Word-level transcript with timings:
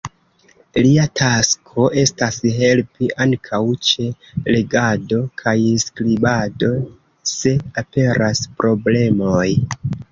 Lia 0.85 1.03
tasko 1.19 1.85
estas 2.03 2.39
helpi 2.55 3.11
ankaŭ 3.27 3.61
ĉe 3.91 4.07
legado 4.57 5.21
kaj 5.45 5.57
skribado, 5.87 6.75
se 7.37 7.57
aperas 7.85 8.45
problemoj. 8.61 9.49